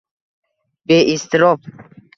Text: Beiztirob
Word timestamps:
Beiztirob 0.93 1.73